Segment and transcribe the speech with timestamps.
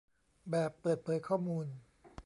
[0.49, 1.65] แบบเปิดเผยข้อมูล